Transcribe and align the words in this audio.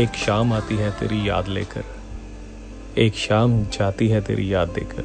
एक 0.00 0.14
शाम 0.16 0.52
आती 0.52 0.76
है 0.76 0.90
तेरी 0.90 1.28
याद 1.28 1.48
लेकर। 1.48 1.82
एक 2.98 3.14
शाम 3.14 3.62
जाती 3.72 4.06
है 4.08 4.20
तेरी 4.20 4.52
याद 4.52 4.68
देकर। 4.68 5.04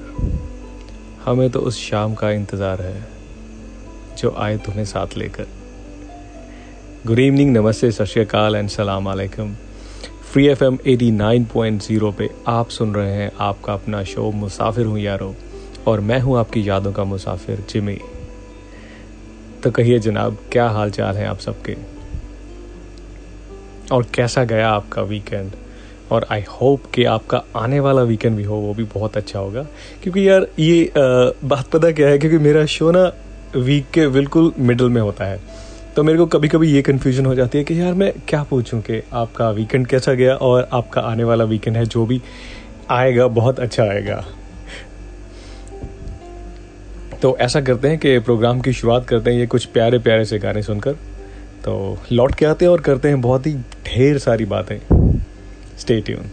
हमें 1.26 1.50
तो 1.50 1.60
उस 1.60 1.80
शाम 1.80 2.14
का 2.14 2.30
इंतज़ार 2.32 2.82
है, 2.82 3.04
जो 4.18 4.34
आए 4.38 4.58
तुम्हें 4.58 4.86
साथ 4.86 5.18
लेकर। 5.18 5.48
गुड 7.08 7.20
इवनिंग 7.20 7.52
नमस्ते, 7.58 7.92
सत 7.92 8.06
श्रीकाल 8.06 8.56
एंड 8.56 8.70
सलाम 8.70 9.10
अलैकुम। 9.12 9.54
Free 10.32 10.48
F 10.48 10.64
M 10.64 10.78
at 10.88 11.10
nine 11.12 11.46
point 11.46 11.82
zero 11.82 12.12
पे 12.12 12.30
आप 12.48 12.70
सुन 12.70 12.94
रहे 12.96 13.14
हैं 13.14 13.32
आपका 13.40 13.74
अपना 13.74 14.04
शो 14.04 14.32
मुसाफिर 14.34 14.86
हूँ 14.86 15.00
यारो, 15.00 15.34
और 15.88 16.00
मैं 16.02 16.20
हूँ 16.20 16.38
आपकी 16.38 16.68
यादों 16.70 16.94
का 16.94 17.04
मुसाफिर 17.04 17.66
जिमी। 17.70 17.98
तो 19.64 19.72
कहिए 19.72 20.00
जनाब, 20.00 20.38
क्या 20.52 20.70
हाल 20.70 20.92
चाल 20.92 21.18
है 21.18 21.28
आप 21.28 21.40
सबके? 21.40 21.95
और 23.92 24.06
कैसा 24.14 24.44
गया 24.44 24.70
आपका 24.70 25.02
वीकेंड 25.02 25.52
और 26.12 26.26
आई 26.32 26.42
होप 26.42 26.82
कि 26.94 27.04
आपका 27.04 27.44
आने 27.56 27.80
वाला 27.80 28.02
वीकेंड 28.02 28.38
भी 28.38 28.44
हो 28.44 28.56
वो 28.56 28.74
भी 28.74 28.84
बहुत 28.84 29.18
अच्छा 29.18 29.40
होगा। 29.40 29.64
क्योंकि 30.04 30.30
यार 30.30 30.48
ये 30.60 30.86
अ, 30.86 30.92
बात 31.44 31.68
पता 31.68 31.92
क्या 31.92 32.08
है? 32.08 32.18
क्योंकि 32.18 32.38
मेरा 32.38 32.66
शो 32.66 32.92
ना 32.92 33.12
वीक 33.56 33.86
के 33.94 34.08
बिल्कुल 34.08 34.54
मिडल 34.60 34.90
में 34.90 35.02
होता 35.02 35.26
है। 35.26 35.40
तो 35.96 36.04
मेरे 36.04 36.18
को 36.18 36.26
कभी 36.26 36.48
कभी 36.48 36.72
ये 36.72 36.82
कन्फ्यूज़न 36.82 37.26
हो 37.26 37.36
जाती 37.36 37.58
है 37.58 37.64
कि 37.64 37.80
यार 37.82 37.94
मैं 37.94 38.14
क्या 38.28 38.44
पूछूँ 38.44 38.82
कि 38.82 39.02
आपका 39.14 39.50
वीकेंड 39.52 39.88
कैसा 39.88 40.14
गया 40.14 40.36
और 40.36 40.70
आपका 40.74 41.02
आने 41.02 41.24
वाला 41.24 41.44
वीकेंड 41.44 41.78
है 41.78 41.86
जो 41.86 42.06
भी 42.06 42.22
आएगा 42.90 43.28
बहुत 43.28 43.60
अच्छा 43.60 43.84
आएगा। 43.84 44.26
तो 47.22 47.38
ऐसा 47.38 47.62
करते 47.62 47.88
हैं 47.88 47.98
कि 47.98 48.20
प्रोग्राम 48.20 48.62
की 48.62 48.74
शुरुआत 48.74 49.08
करते 49.08 49.32
हैं 49.32 49.40
ये 49.40 49.48
कुछ 49.48 49.66
प्यारे 49.66 50.00
प्यारे 50.00 50.26
से 50.26 50.40
गाने 50.40 50.62
सुनकर। 50.62 50.96
तो 51.66 51.98
लौट 52.12 52.36
के 52.36 52.46
आते 52.46 52.66
हैं 52.66 52.72
और 52.72 52.82
करते 52.82 53.08
हैं 53.08 53.22
बहुत 53.22 53.48
ही 53.48 53.54
ढेर 53.86 54.18
सारी 54.18 54.46
बातें। 54.46 54.78
स्टे 55.78 56.00
ट्यून 56.02 56.30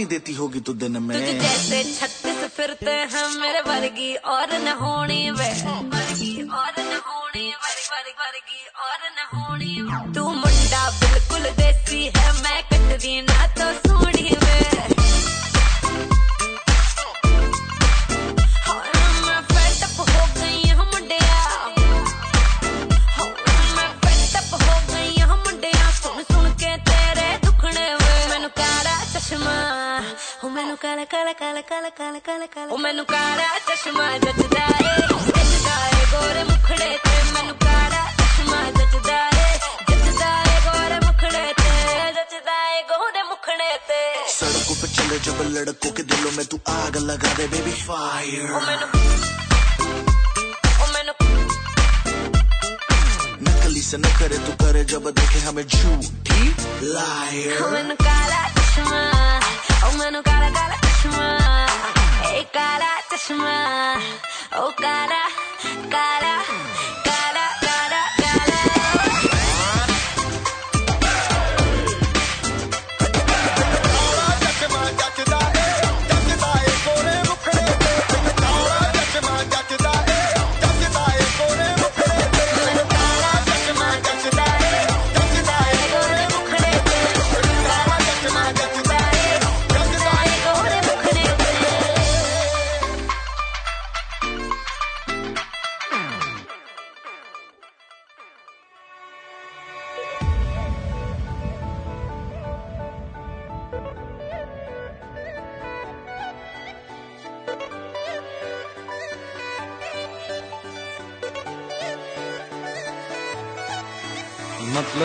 तो 0.00 0.04
ही 0.04 0.08
देती 0.08 0.32
होगी 0.34 0.60
तो 0.64 0.72
दिन 0.80 0.96
में 1.02 1.12
तुझे 1.12 1.32
जैसे 1.40 1.82
छत्तीस 1.84 2.40
फिरते 2.56 2.92
हैं 3.12 3.26
मेरे 3.40 3.60
वर्गी 3.68 4.14
और 4.32 4.52
न 4.64 4.72
होनी 4.80 5.20
वे 5.30 5.48
वर्गी 5.92 6.32
और 6.48 6.72
न 6.80 6.96
होनी 7.08 7.48
वर्गी 7.52 8.62
और 8.86 9.00
न 9.16 9.28
होनी 9.34 9.74
तू 10.14 10.22
मुंडा 10.40 10.82
बिल्कुल 11.00 11.44
देसी 11.60 11.79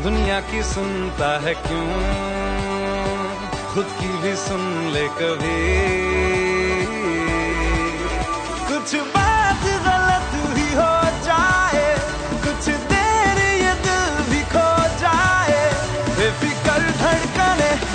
दुनिया 0.02 0.40
की 0.40 0.62
सुनता 0.62 1.40
है 1.40 1.54
क्यों? 1.54 1.90
खुद 3.74 3.86
की 4.00 4.08
भी 4.08 4.36
सुन 4.36 4.90
ले 4.94 5.08
कभी। 5.08 6.43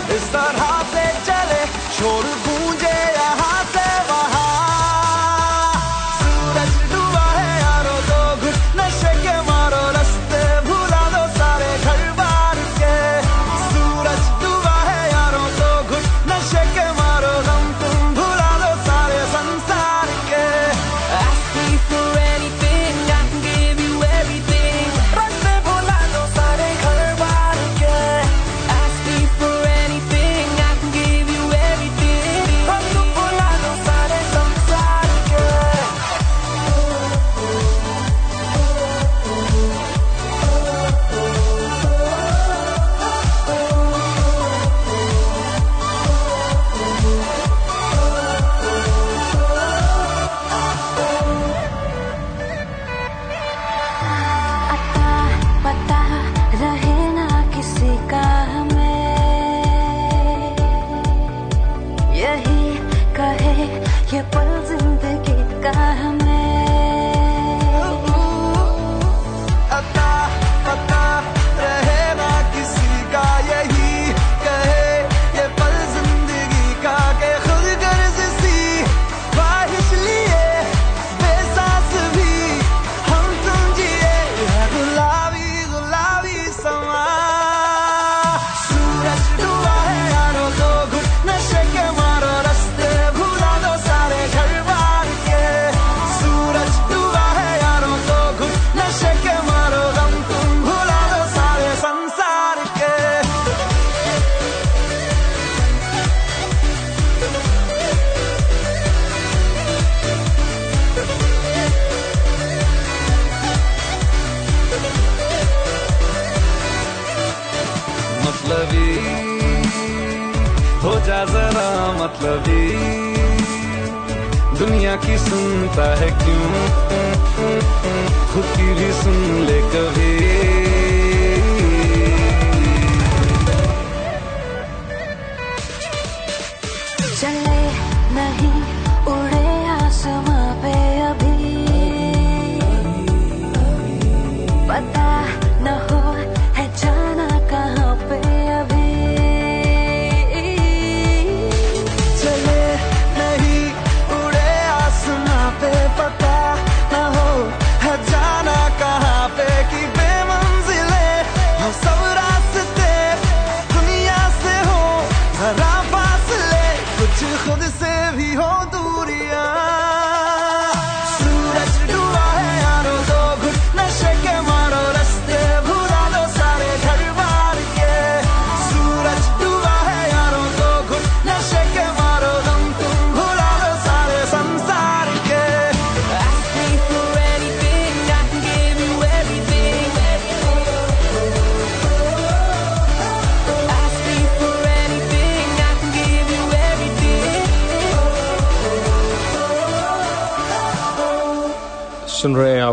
धड़कने 0.10 0.16
इस 0.16 0.30
तरह 0.30 0.82
से 0.94 2.49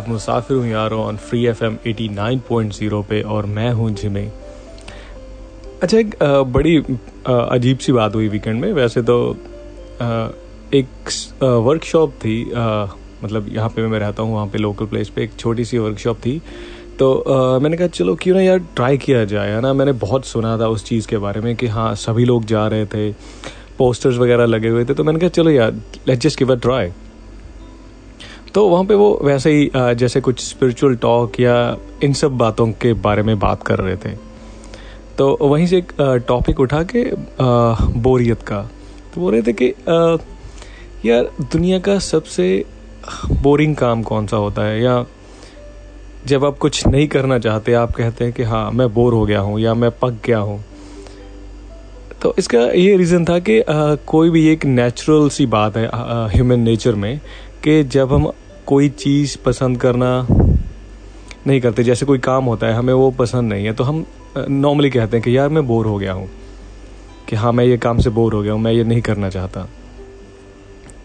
आप 0.07 0.13
मुसाफिर 0.13 0.57
हूँ 0.57 0.67
यारो 0.67 0.99
on 1.03 1.17
free 1.19 1.45
F 1.47 1.63
M 1.65 1.77
at 1.87 2.09
nine 2.09 2.41
point 2.49 2.73
zero 2.73 3.01
पे 3.09 3.21
और 3.35 3.47
मैं 3.47 3.71
हूँ 3.75 3.91
जिमे। 3.93 4.23
अच्छा 5.83 5.99
एक 5.99 6.15
बड़ी 6.55 6.77
अजीब 7.27 7.79
सी 7.79 7.93
बात 7.93 8.15
हुई 8.15 8.29
वीकेंड 8.29 8.61
में। 8.61 8.73
वैसे 8.73 9.03
तो 9.03 9.17
एक 10.75 11.11
वर्कशॉप 11.43 12.13
थी 12.25 12.43
मतलब 13.25 13.49
यहाँ 13.53 13.69
पे 13.77 13.87
मैं 13.87 13.99
रहता 13.99 14.23
हूँ 14.23 14.35
वहाँ 14.35 14.47
पे 14.49 14.59
लोकल 14.59 14.87
प्लेस 14.87 15.09
पे 15.17 15.23
एक 15.25 15.35
छोटी 15.39 15.65
सी 15.65 15.79
वर्कशॉप 15.79 16.19
थी। 16.27 16.41
तो 16.99 17.13
अ, 17.13 17.59
मैंने 17.59 17.77
कहा 17.77 17.87
चलो 17.89 18.15
क्यों 18.23 18.35
ना 18.37 18.43
यार 18.43 18.59
ट्राई 18.77 18.99
किया 18.99 19.25
जाए। 19.25 19.51
है 19.53 19.61
ना? 19.61 19.73
मैंने 19.73 19.93
बहुत 20.05 20.27
सुना 20.27 20.57
था 20.59 20.69
उस 20.69 20.85
चीज़ 20.85 21.09
के 21.09 21.19
बारे 21.19 21.41
में 21.41 21.55
कि 21.57 21.67
हाँ 21.67 21.95
सभी 22.05 22.25
लोग 22.25 22.45
जा 22.45 22.67
रहे 22.69 22.87
थे 22.95 23.11
पोस्टर्स 23.79 24.17
वगैरह 24.19 24.47
लगे 24.47 24.69
हुए 24.69 24.85
थे। 24.85 24.95
तो 24.95 25.05
मैंने 25.05 25.21
कहा 25.21 25.29
चलो 25.41 25.51
यार 25.51 25.73
let's 26.09 26.23
just 26.27 26.39
give 26.39 26.53
a 26.53 26.59
try 26.59 26.93
तो 28.55 28.69
वहाँ 28.69 28.85
पे 28.85 28.95
वो 28.95 29.19
वैसे 29.25 29.51
ही 29.53 29.71
जैसे 29.75 30.21
कुछ 30.21 30.41
स्पिरिचुअल 30.41 30.95
टॉक 30.97 31.41
या 31.41 31.57
इन 32.05 32.13
सब 32.13 32.37
बातों 32.39 32.67
के 32.83 32.93
बारे 33.05 33.23
में 33.23 33.39
बात 33.39 33.63
कर 33.63 33.79
रहे 33.79 33.97
थे। 33.97 34.15
तो 35.19 35.37
वहीं 35.43 35.67
से 35.67 35.79
एक 35.79 35.93
टॉपिक 36.29 36.61
उठा 36.61 36.83
के 36.95 37.05
बोरियत 38.01 38.43
का। 38.43 38.61
तो 39.15 39.21
बोल 39.21 39.33
रहे 39.33 39.43
थे 39.43 39.53
कि 39.53 39.73
यार 41.05 41.31
दुनिया 41.53 41.79
का 41.79 41.99
सबसे 41.99 42.49
बोरिंग 43.43 43.77
काम 43.77 44.03
कौन 44.03 44.27
सा 44.27 44.37
होता 44.37 44.63
है? 44.63 44.81
या 44.83 45.05
जब 46.27 46.45
आप 46.45 46.57
कुछ 46.59 46.87
नहीं 46.87 47.07
करना 47.09 47.39
चाहते 47.39 47.73
आप 47.75 47.93
कहते 47.97 48.25
हैं 48.25 48.33
कि 48.33 48.43
हाँ 48.43 48.71
मैं 48.71 48.93
बोर 48.95 49.15
हो 49.15 49.25
गया 49.27 49.41
हूँ 49.41 49.61
या 49.61 49.75
मैं 49.75 49.91
पक 50.03 50.19
गया 50.27 50.39
हूँ। 50.39 50.65
तो 52.23 52.35
इसका 52.39 52.59
ये 52.59 52.97
रीज़न 52.97 53.25
था 53.25 53.39
कि 53.39 53.59
अ, 53.61 53.95
कोई 54.07 54.31
भी 54.31 54.47
एक 54.49 54.65
नेचुरल 54.65 55.29
सी 55.29 55.47
बात 55.47 55.77
है 55.77 55.89
ह्यूमन 56.35 56.61
नेचर 56.61 56.95
में 56.95 57.21
कि 57.67 57.83
जब 57.85 58.13
हम 58.13 58.31
कोई 58.67 58.89
चीज़ 58.89 59.37
पसंद 59.45 59.81
करना 59.81 60.27
नहीं 61.47 61.61
करते 61.61 61.85
जैसे 61.85 62.07
कोई 62.07 62.19
काम 62.19 62.45
होता 62.45 62.67
है 62.67 62.73
हमें 62.73 62.93
वो 62.95 63.11
पसंद 63.11 63.53
नहीं 63.53 63.65
है 63.65 63.73
तो 63.73 63.85
हम 63.85 64.05
नॉर्मली 64.37 64.91
कहते 64.91 65.17
हैं 65.17 65.25
कि 65.25 65.37
यार 65.37 65.49
मैं 65.49 65.67
बोर 65.67 65.87
हो 65.87 65.97
गया 65.99 66.13
हूँ। 66.13 66.29
कि 67.29 67.37
हाँ 67.37 67.53
मैं 67.53 67.65
ये 67.65 67.77
काम 67.77 67.99
से 67.99 68.11
बोर 68.11 68.35
हो 68.35 68.43
गया 68.43 68.53
हूँ 68.53 68.61
मैं 68.61 68.73
ये 68.73 68.85
नहीं 68.85 69.01
करना 69.03 69.31
चाहता। 69.31 69.67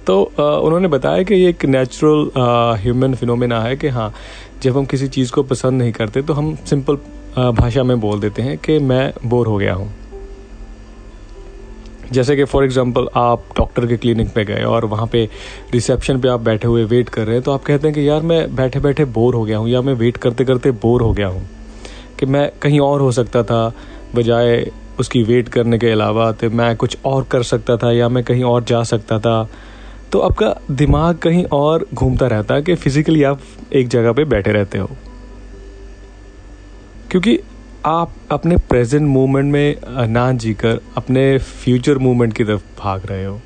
तो 0.08 0.24
आ, 0.39 0.44
उन्होंने 0.44 0.88
बताया 0.88 1.24
कि 1.24 1.36
ये 1.36 1.50
एक 1.50 1.65
नेचुरल 1.65 2.30
ह्यूमन 2.84 3.15
फिनोमेना 3.15 3.62
है 3.62 3.75
कि 3.75 3.88
हाँ 3.88 4.13
जब 4.63 4.77
हम 4.77 4.86
किसी 4.86 5.08
चीज़ 5.08 5.32
को 5.32 5.44
पसंद 5.44 5.82
नहीं 5.82 5.91
करते 5.91 6.22
तो 6.22 6.34
हम 6.34 6.56
सिंपल 6.70 6.96
भाषा 7.60 7.84
में 7.84 8.00
बोल 8.00 8.20
देते 8.20 8.41
हैं 8.41 8.58
कि 8.58 8.80
मैं 8.80 9.12
बोर 9.25 9.48
हो 9.48 9.58
गया 9.58 9.74
हूँ। 9.74 9.91
जैसे 12.12 12.36
कि 12.36 12.44
फॉर 12.44 12.63
एग्जांपल 12.63 13.08
आप 13.15 13.44
डॉक्टर 13.58 13.86
के 13.88 13.98
क्लिनिक 13.98 14.34
पे 14.34 14.44
गए 14.46 14.63
और 14.63 14.86
वहाँ 14.86 15.08
पे 15.08 15.24
रिसेप्शन 15.74 16.20
पे 16.22 16.27
आप 16.27 16.39
बैठे 16.39 16.68
हुए 16.68 16.84
वेट 16.86 17.10
कर 17.10 17.25
रहे 17.25 17.36
हैं 17.36 17.44
तो 17.44 17.51
आप 17.51 17.63
कहते 17.63 17.88
हैं 17.88 17.96
कि 17.96 18.08
यार 18.10 18.22
मैं 18.22 18.56
बैठे 18.56 18.80
बैठे 18.80 19.06
बोर 19.18 19.36
हो 19.36 19.44
गया 19.44 19.58
हूँ 19.58 19.70
या 19.70 19.82
मैं 19.82 19.94
वेट 19.94 20.18
करते 20.18 20.46
करते 20.46 20.72
बोर 20.72 21.01
हो 21.01 21.12
गया 21.13 21.27
हूँ, 21.27 21.48
कि 22.20 22.25
मैं 22.25 22.50
कहीं 22.62 22.80
और 22.80 23.01
हो 23.01 23.12
सकता 23.12 23.44
था 23.44 23.68
बजाय 24.15 24.72
उसकी 25.00 25.22
वेट 25.24 25.50
करने 25.50 25.77
के 25.80 25.91
अलावा 25.91 26.32
तो 26.32 26.50
मैं 26.50 26.75
कुछ 26.75 26.98
और 27.06 27.24
कर 27.24 27.44
सकता 27.44 27.77
था 27.77 27.91
या 27.91 28.10
मैं 28.10 28.24
कहीं 28.24 28.44
और 28.44 28.63
जा 28.63 28.82
सकता 28.84 29.20
था। 29.20 29.50
तो 30.12 30.20
आपका 30.20 30.53
दिमाग 30.72 31.18
कहीं 31.18 31.44
और 31.53 31.86
घूमता 31.94 32.27
रहता 32.27 32.56
है 32.56 32.62
कि 32.62 32.75
फिजिकली 32.75 33.24
आप 33.24 33.41
एक 33.74 33.88
जगह 33.88 34.12
पे 34.12 34.25
बैठे 34.25 34.51
रहते 34.51 34.77
हो। 34.77 34.89
क्योंकि 37.12 37.38
आप 37.86 38.14
अपने 38.32 38.58
प्रेजेंट 38.58 39.08
मोमेंट 39.08 39.52
में 39.54 39.76
ना 40.08 40.32
जीकर 40.32 40.80
अपने 40.98 41.38
फ्यूचर 41.38 41.98
मोमेंट 41.98 42.34
की 42.34 42.44
तरफ़ 42.44 42.62
भाग 42.80 43.06
रहे 43.06 43.26
हो? 43.26 43.40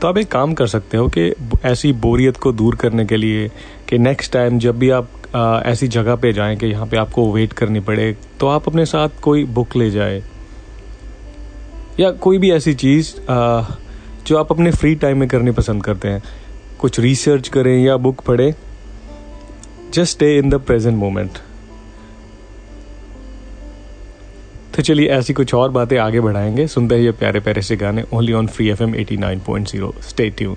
तो 0.00 0.08
आप 0.08 0.18
एक 0.18 0.28
काम 0.28 0.54
कर 0.54 0.66
सकते 0.66 0.96
हो 0.96 1.08
कि 1.08 1.34
ऐसी 1.64 1.92
बोरियत 1.92 2.36
को 2.36 2.52
दूर 2.52 2.76
करने 2.76 3.06
के 3.06 3.16
लिए 3.16 3.48
कि 3.88 3.98
नेक्स्ट 3.98 4.32
टाइम 4.32 4.58
जब 4.58 4.78
भी 4.78 4.90
आप 4.90 5.08
आ, 5.36 5.60
ऐसी 5.60 5.88
जगह 5.88 6.16
पे 6.16 6.32
जाएँ 6.32 6.56
कि 6.56 6.66
यहाँ 6.66 6.86
पे 6.86 6.96
आपको 6.96 7.32
वेट 7.32 7.52
करनी 7.52 7.80
पड़े 7.80 8.16
तो 8.40 8.48
आप 8.48 8.68
अपने 8.68 8.86
साथ 8.86 9.08
कोई 9.22 9.44
बुक 9.44 9.76
ले 9.76 9.90
जाए। 9.90 10.22
या 12.00 12.10
कोई 12.10 12.38
भी 12.38 12.50
ऐसी 12.52 12.74
चीज़ 12.74 13.14
जो 14.26 14.38
आप 14.38 14.52
अपने 14.52 14.70
फ्री 14.70 14.94
टाइम 14.94 15.18
में 15.18 15.28
करनी 15.28 15.50
पसंद 15.50 15.84
करते 15.84 16.08
हैं। 16.08 16.22
कुछ 16.78 17.00
रिसर्च 17.00 17.48
करें 17.48 17.84
या 17.84 17.96
बुक 17.96 18.20
पढ़ें। 18.20 18.52
Just 19.94 20.12
stay 20.12 20.36
in 20.38 20.50
the 20.50 20.54
present 20.54 20.96
moment 20.96 21.38
तो 24.80 24.84
चलिए 24.84 25.08
ऐसी 25.08 25.32
कुछ 25.32 25.52
और 25.54 25.70
बातें 25.70 25.96
आगे 25.98 26.20
बढ़ाएँगे। 26.20 26.66
सुनते 26.66 26.94
हैं 26.94 27.02
ये 27.02 27.10
प्यारे 27.12 27.40
प्यारे 27.40 27.62
से 27.62 27.76
गाने 27.76 28.04
only 28.12 28.32
on 28.32 28.46
free 28.46 28.68
F 28.70 28.82
M 28.82 28.94
at 28.94 29.16
nine 29.16 29.40
point 29.40 29.68
zero 29.68 29.94
stay 30.02 30.28
tune 30.30 30.56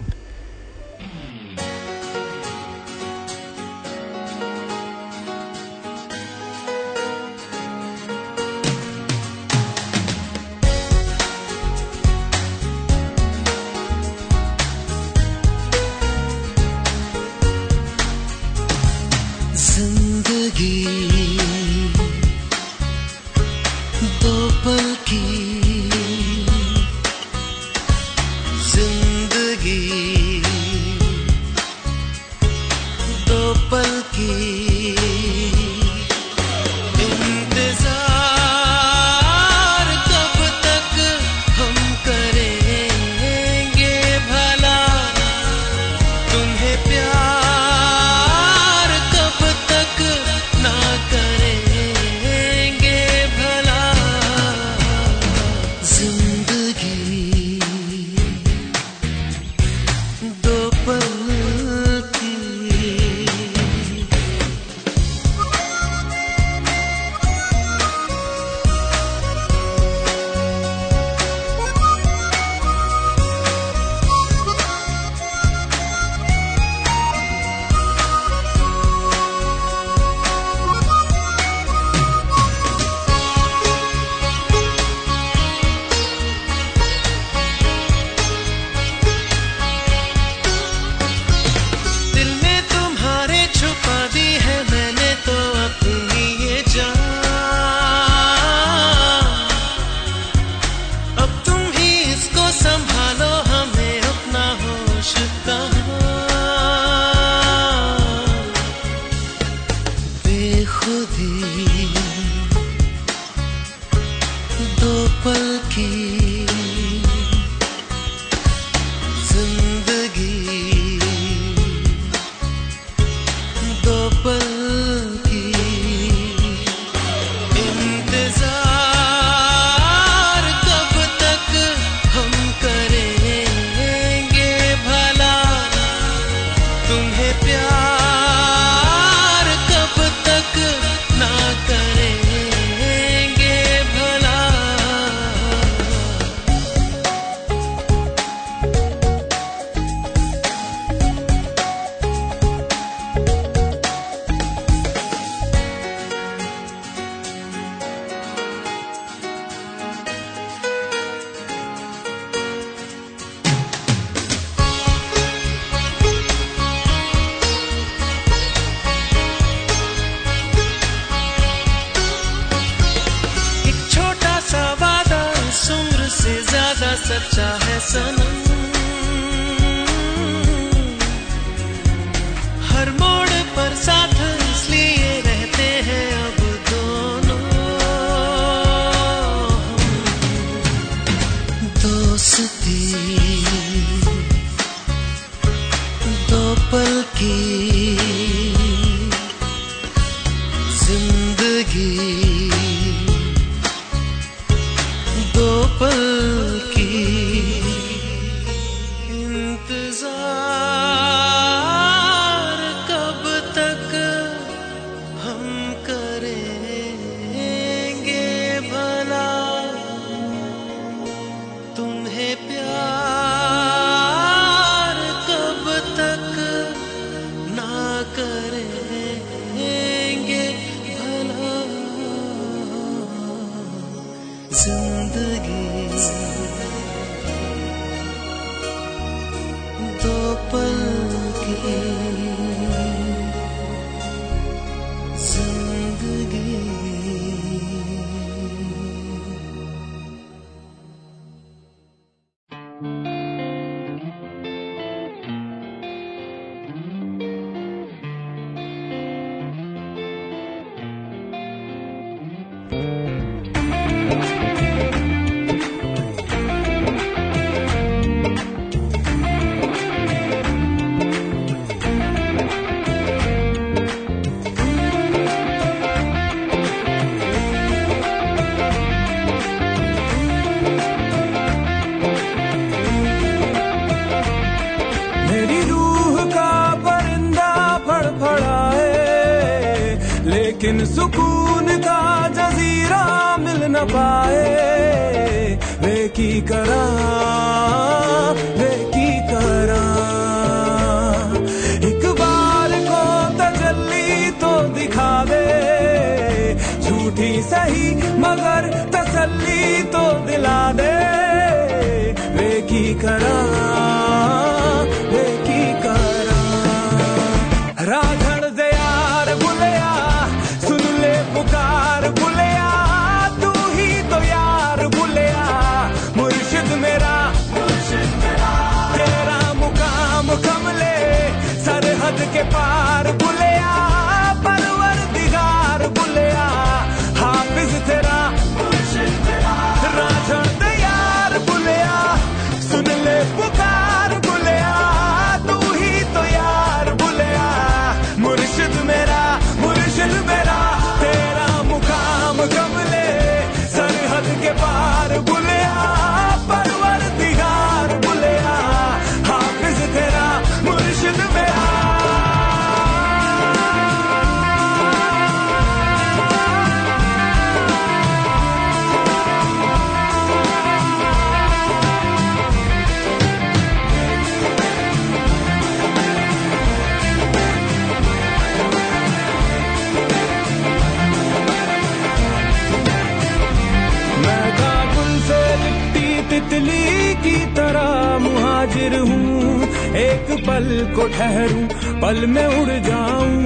को 391.03 391.09
ठहरूं, 391.09 391.67
पल 392.01 392.25
में 392.25 392.45
उड़ 392.47 392.69
जाऊँ। 392.69 393.37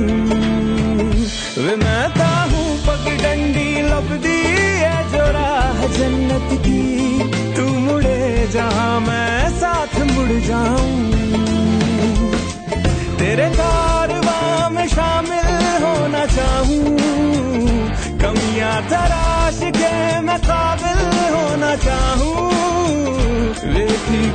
वे 1.66 1.76
मैं 1.76 2.04
हूँ 2.52 2.68
पगडंडी 2.88 3.82
लबदी 3.82 4.42
है 4.82 4.98
जो 5.12 5.24
राह 5.32 5.80
जन्नत 5.88 6.50
की। 6.62 6.84
तू 7.56 7.68
मुड़े 7.68 8.48
जहाँ 8.54 9.00
मैं 9.00 9.50
साथ 9.50 9.96
मुड़ 10.02 10.40
जाऊँ। 10.42 11.12
तेरे 13.18 13.50
कारवां 13.50 14.72
में 14.72 14.88
शामिल 14.88 15.50
होना 15.84 16.26
चाहूँ। 16.26 16.98
कमियाँ, 18.22 18.82
तराश 18.90 19.60
के 19.64 20.20
मैं 20.20 20.40
काबिल 20.40 21.02
होना 21.34 21.76
चाहूँ। 21.76 22.52
वे 23.74 23.88
की 24.08 24.30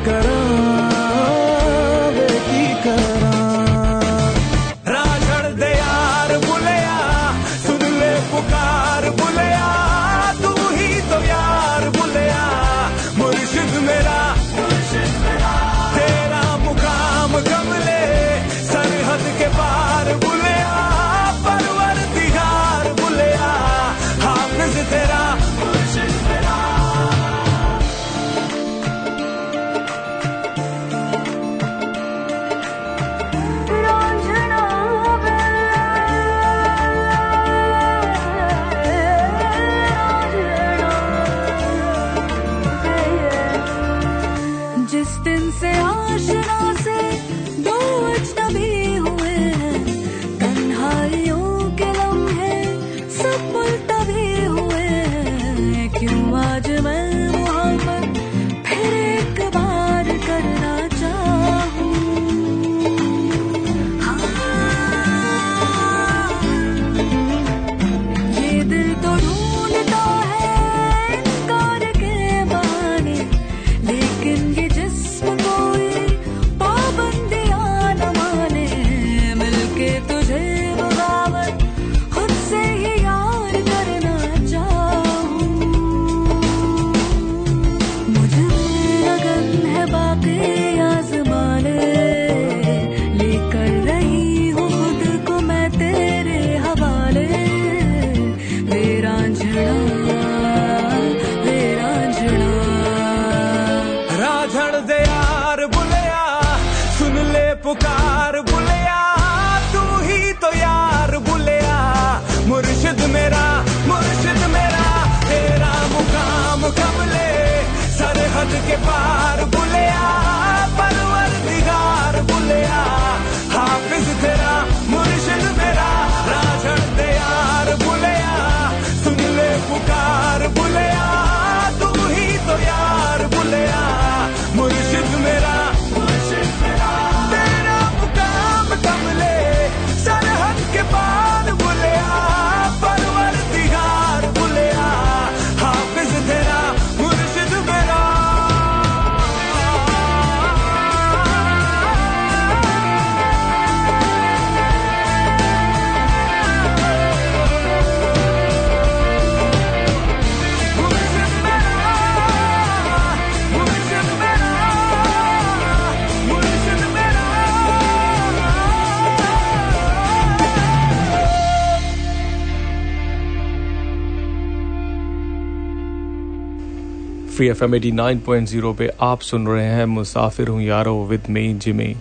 free 177.43 177.49
F 177.51 177.63
M 177.65 177.75
at 177.75 177.91
nine 177.93 178.19
point 178.19 178.47
zero 178.49 178.73
पे 178.73 178.89
आप 179.03 179.21
सुन 179.21 179.47
रहे 179.47 179.65
हैं 179.67 179.85
मुसाफिर 179.87 180.49
हूँ 180.49 180.61
यारो 180.63 180.95
विद 181.07 181.23
मी 181.31 181.43
जिमी। 181.55 181.95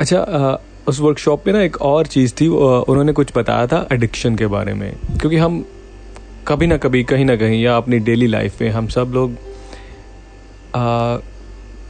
अच्छा 0.00 0.18
उस 0.88 1.00
वर्कशॉप 1.00 1.46
में 1.46 1.52
ना 1.54 1.62
एक 1.62 1.80
और 1.82 2.06
चीज़ 2.06 2.34
थी 2.40 2.48
उन्होंने 2.48 3.12
कुछ 3.12 3.32
बताया 3.36 3.66
था 3.66 3.86
एडिक्शन 3.92 4.36
के 4.36 4.46
बारे 4.46 4.74
में। 4.74 4.90
क्योंकि 5.20 5.36
हम 5.36 5.64
कभी 6.48 6.66
ना 6.66 6.76
कभी 6.76 7.02
कहीं 7.04 7.24
ना 7.24 7.36
कहीं 7.36 7.62
या 7.62 7.76
अपनी 7.76 7.98
डेली 7.98 8.26
लाइफ 8.26 8.60
में 8.62 8.70
हम 8.70 8.88
सब 8.88 9.12
लोग 9.14 9.32
आ, 10.74 11.16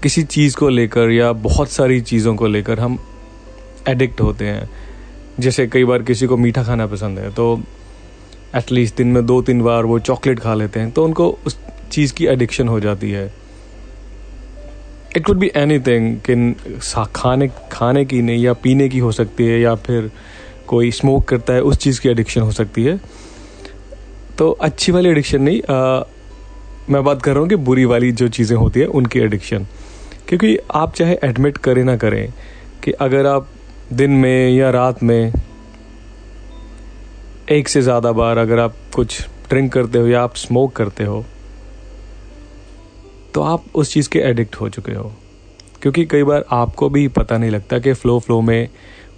किसी 0.03 0.23
चीज़ 0.23 0.57
को 0.57 0.69
लेकर 0.69 1.11
या 1.11 1.33
बहुत 1.51 1.71
सारी 1.71 2.01
चीज़ों 2.03 2.37
को 2.37 2.47
लेकर 2.47 2.81
हम 2.81 2.99
एडिक्ट 3.89 4.21
होते 4.21 4.45
हैं। 4.45 4.69
जैसे 5.41 5.67
कई 5.67 5.85
बार 5.85 6.03
किसी 6.03 6.27
को 6.27 6.37
मीठा 6.37 6.63
खाना 6.65 6.87
पसंद 6.87 7.19
है 7.19 7.35
तो 7.35 7.55
एटलीस्ट 8.57 8.97
दिन 8.97 9.09
में 9.09 9.25
दो 9.27 9.43
तीन 9.43 9.63
बार 9.63 9.85
वो 9.85 9.99
चॉकलेट 10.01 10.41
खा 10.41 10.55
लेते 10.55 10.81
हैं 10.81 10.91
तो 10.91 11.05
उनको 11.05 11.37
उस 11.47 11.61
चीज़ 11.91 12.15
की 12.15 12.27
एडिक्शन 12.27 12.69
हो 12.69 12.81
जाती 12.81 13.11
है। 13.11 13.27
It 15.17 15.25
could 15.27 15.39
be 15.39 15.51
any 15.57 15.79
thing 15.81 16.17
कि 16.29 17.05
खाने 17.15 17.49
खाने 17.73 18.05
की 18.05 18.21
नहीं 18.23 18.43
या 18.45 18.53
पीने 18.63 18.89
की 18.89 18.99
हो 18.99 19.13
सकती 19.13 19.47
है 19.47 19.61
या 19.61 19.75
फिर 19.87 20.11
कोई 20.69 20.91
स्मोक 20.91 21.25
करता 21.29 21.53
है 21.53 21.61
उस 21.63 21.79
चीज़ 21.79 22.01
की 22.01 22.09
एडिक्शन 22.09 22.41
हो 22.41 22.53
सकती 22.53 22.85
है। 22.85 22.99
तो 24.39 24.51
अच्छी 24.51 24.93
वाली 24.93 25.09
एडिक्शन 25.09 25.43
नहीं 25.43 25.61
आ, 25.63 26.03
मैं 26.91 27.03
बात 27.05 27.23
कर 27.23 27.33
रहा 27.33 27.41
हूँ 27.41 27.49
कि 27.49 27.57
बुरी 27.67 27.85
वाली 27.85 28.11
जो 28.13 28.29
चीज़ें 28.29 28.57
होती 28.57 28.81
है 28.81 28.87
उनकी 28.89 29.21
एडिक्शन 29.21 29.67
क्योंकि 30.29 30.57
आप 30.75 30.95
चाहे 30.95 31.19
एडमिट 31.25 31.59
करें 31.59 31.83
ना 31.85 31.97
करें 31.97 32.33
कि 32.85 32.93
अगर 33.01 33.27
आप 33.27 33.49
दिन 33.93 34.11
में 34.11 34.51
या 34.51 34.71
रात 34.71 35.03
में 35.03 35.33
एक 37.51 37.69
से 37.69 37.83
ज़्यादा 37.83 38.13
बार 38.13 38.39
अगर 38.39 38.59
आप 38.59 38.77
कुछ 38.95 39.21
ड्रिंक 39.49 39.73
करते 39.73 39.99
हो 39.99 40.07
या 40.07 40.23
आप 40.23 40.37
स्मोक 40.37 40.75
करते 40.77 41.05
हो 41.05 41.25
तो 43.37 43.43
आप 43.43 43.65
उस 43.75 43.93
चीज़ 43.93 44.09
के 44.09 44.19
एडिक्ट 44.19 44.57
हो 44.57 44.69
चुके 44.69 44.93
हो। 44.93 45.13
क्योंकि 45.83 46.05
कई 46.05 46.23
बार 46.23 46.45
आपको 46.51 46.89
भी 46.89 47.09
पता 47.09 47.39
नहीं 47.39 47.51
लगता 47.51 47.79
कि 47.79 47.93
फ़्लो 47.93 48.19
फ्लो 48.19 48.41
में 48.41 48.69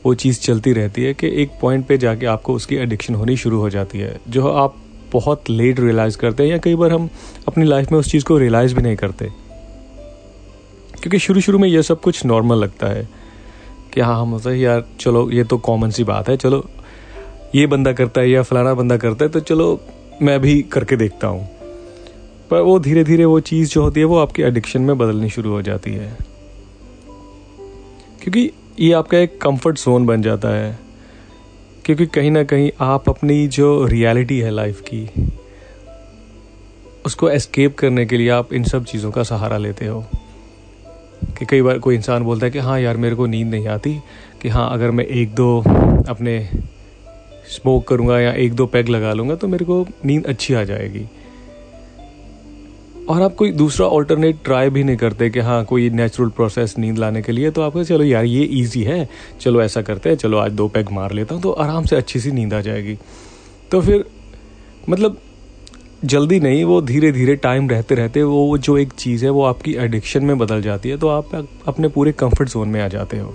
वो 0.06 0.14
चीज़ 0.14 0.40
चलती 0.40 0.72
रहती 0.72 1.02
है 1.02 1.14
कि 1.14 1.42
एक 1.42 1.50
पॉइंट 1.62 1.86
पे 1.86 1.98
जाके 1.98 2.26
आपको 2.26 2.54
उसकी 2.54 2.76
एडिक्शन 2.76 3.14
होनी 3.14 3.36
शुरू 3.36 3.60
हो 3.60 3.70
जाती 3.70 3.98
है, 3.98 4.20
जो 4.28 4.48
आप 4.48 4.74
बहुत 5.12 5.50
लेट 5.50 5.80
रियलाइज़ 5.80 6.18
करते 6.18 6.42
हैं 6.42 6.50
या 6.50 6.58
कई 6.58 6.74
बार 6.74 6.92
हम 6.92 7.08
अपनी 7.48 7.64
लाइफ 7.64 7.92
में 7.92 7.98
उस 7.98 8.10
चीज़ 8.10 8.24
को 8.24 8.38
रियलाइज़ 8.38 8.74
भी 8.74 8.82
नहीं 8.82 8.96
करते। 8.96 9.24
क्योंकि 11.02 11.18
शुरू 11.18 11.40
शुरू 11.40 11.58
में 11.58 11.68
यह 11.68 11.82
सब 11.82 12.00
कुछ 12.00 12.26
नॉर्मल 12.26 12.58
लगता 12.58 12.86
है 12.86 13.08
कि 13.94 14.00
हाँ 14.00 14.20
हम 14.20 14.30
होता 14.30 14.54
यार, 14.54 14.84
चलो, 15.00 15.30
ये 15.30 15.44
तो 15.44 15.58
कॉमन 15.58 15.90
सी 15.90 16.04
बात 16.04 16.28
है, 16.28 16.36
चलो, 16.36 16.70
ये 17.54 17.66
बंदा 17.66 17.92
करता 17.92 18.20
है 18.20 18.30
या 18.30 18.42
फलाना 18.42 18.74
बंदा 18.74 18.96
करता 18.96 19.24
है 19.24 19.30
तो 19.30 19.40
चलो, 19.40 19.80
मैं 20.22 20.40
भी 20.40 20.62
करके 20.62 20.96
देखता 20.96 21.26
हूँ। 21.26 21.57
पर 22.50 22.60
वो 22.60 22.78
धीरे 22.78 23.04
धीरे 23.04 23.24
वो 23.24 23.40
चीज़ 23.40 23.70
जो 23.70 23.82
होती 23.82 24.00
है 24.00 24.06
वो 24.06 24.18
आपकी 24.18 24.42
एडिक्शन 24.42 24.82
में 24.82 24.98
बदलनी 24.98 25.30
शुरू 25.30 25.50
हो 25.50 25.62
जाती 25.62 25.92
है। 25.92 26.16
क्योंकि 28.22 28.50
ये 28.80 28.92
आपका 28.92 29.18
एक 29.18 29.40
कंफर्ट 29.40 29.76
जोन 29.76 30.06
बन 30.06 30.22
जाता 30.22 30.48
है। 30.48 30.78
क्योंकि 31.84 32.06
कहीं 32.06 32.30
ना 32.30 32.44
कहीं 32.44 32.70
आप 32.80 33.08
अपनी 33.08 33.48
जो 33.48 33.86
रियलिटी 33.86 34.38
है 34.38 34.50
लाइफ 34.50 34.80
की, 34.80 35.10
उसको 37.06 37.30
एस्केप 37.30 37.78
करने 37.78 38.06
के 38.06 38.16
लिए 38.16 38.28
आप 38.28 38.52
इन 38.52 38.64
सब 38.64 38.84
चीज़ों 38.84 39.10
का 39.10 39.22
सहारा 39.22 39.58
लेते 39.58 39.86
हो। 39.86 40.06
कि 41.38 41.46
कई 41.46 41.62
बार 41.62 41.78
कोई 41.78 41.94
इंसान 41.94 42.22
बोलता 42.22 42.46
है 42.46 42.52
कि 42.52 42.58
हाँ 42.58 42.80
यार, 42.80 42.96
मेरे 42.96 43.16
को 43.16 43.26
नींद 43.26 43.48
नहीं 43.48 43.68
आती। 43.68 44.00
कि 44.42 44.48
हाँ 44.48 44.72
अगर 44.72 44.90
मैं 44.90 45.04
एक 45.04 45.34
दो 45.34 45.60
अपने 46.08 46.48
स्मोक 47.48 47.88
करूँगा 47.88 48.20
या 48.20 48.32
एक 48.32 48.52
दो 48.52 48.66
पैग 48.66 48.88
लगा 48.88 49.12
लूँगा 49.12 49.34
तो 49.34 49.48
मेरे 49.48 49.64
को 49.64 49.86
नींद 50.04 50.26
अच्छी 50.26 50.54
आ 50.54 50.64
जाएगी। 50.64 51.06
और 53.08 53.22
आप 53.22 53.34
कोई 53.34 53.52
दूसरा 53.52 53.86
ऑल्टरनेट 53.86 54.38
ट्राई 54.44 54.70
भी 54.70 54.82
नहीं 54.84 54.96
करते 54.96 55.28
कि 55.30 55.40
हाँ 55.40 55.64
कोई 55.64 55.88
नेचुरल 55.90 56.28
प्रोसेस 56.28 56.74
नींद 56.78 56.98
लाने 56.98 57.22
के 57.22 57.32
लिए 57.32 57.50
तो 57.50 57.62
आप 57.62 57.78
चलो 57.78 58.04
यार, 58.04 58.24
ये 58.24 58.42
ईजी 58.52 58.82
है। 58.82 59.08
चलो 59.40 59.62
ऐसा 59.62 59.82
करते 59.82 60.08
हैं, 60.08 60.16
चलो 60.16 60.38
आज 60.38 60.52
दो 60.52 60.68
पैग 60.68 60.90
मार 60.92 61.12
लेता 61.12 61.34
हूँ 61.34 61.42
तो 61.42 61.52
आराम 61.52 61.84
से 61.84 61.96
अच्छी 61.96 62.20
सी 62.20 62.30
नींद 62.32 62.54
आ 62.54 62.60
जाएगी। 62.60 62.96
तो 63.70 63.80
फिर 63.80 64.04
मतलब 64.88 65.20
जल्दी 66.04 66.40
नहीं, 66.40 66.64
वो 66.64 66.80
धीरे 66.82 67.12
धीरे 67.12 67.36
टाइम 67.36 67.68
रहते 67.70 67.94
रहते 67.94 68.22
वो 68.22 68.58
जो 68.58 68.76
एक 68.78 68.92
चीज़ 68.92 69.24
है, 69.24 69.30
वो 69.30 69.44
आपकी 69.44 69.74
एडिक्शन 69.76 70.24
में 70.24 70.38
बदल 70.38 70.62
जाती 70.62 70.88
है 70.88 70.96
तो 70.96 71.08
आप 71.08 71.34
अपने 71.68 71.88
पूरे 71.88 72.12
कंफर्ट 72.12 72.48
जोन 72.48 72.68
में 72.68 72.80
आ 72.80 72.88
जाते 72.88 73.18
हो। 73.18 73.34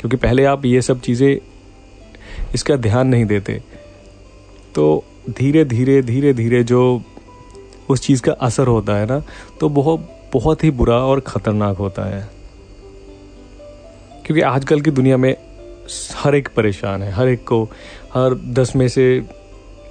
क्योंकि 0.00 0.16
पहले 0.16 0.44
आप 0.44 0.64
ये 0.64 0.82
सब 0.82 1.00
चीज़ें 1.00 1.36
इसका 2.54 2.76
ध्यान 2.78 3.08
नहीं 3.08 3.24
देते। 3.24 3.60
तो 4.74 5.04
धीरे 5.30 5.64
धीरे 5.64 6.00
धीरे 6.02 6.32
धीरे 6.32 6.62
जो 6.64 6.80
उस 7.90 8.00
चीज़ 8.00 8.22
का 8.22 8.32
असर 8.40 8.66
होता 8.66 8.96
है 8.96 9.06
ना 9.06 9.22
तो 9.60 9.68
बहुत 9.68 10.08
बहुत 10.32 10.64
ही 10.64 10.70
बुरा 10.72 10.96
और 11.04 11.20
ख़तरनाक 11.20 11.76
होता 11.76 12.02
है। 12.06 12.28
क्योंकि 14.26 14.40
आजकल 14.42 14.80
की 14.80 14.90
दुनिया 14.90 15.16
में 15.16 15.34
हर 16.16 16.34
एक 16.34 16.48
परेशान 16.56 17.02
है, 17.02 17.10
हर 17.12 17.28
एक 17.28 17.44
को, 17.44 17.62
हर 18.14 18.34
दस 18.54 18.72
में 18.76 18.86
से 18.88 19.04